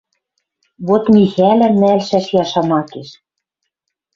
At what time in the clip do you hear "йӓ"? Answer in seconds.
2.35-2.43